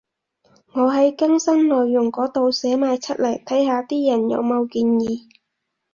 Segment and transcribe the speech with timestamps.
[0.73, 5.27] 我喺更新內容嗰度寫埋出嚟，睇下啲人有冇建議